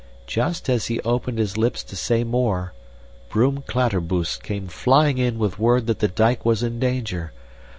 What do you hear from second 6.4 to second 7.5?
was in danger.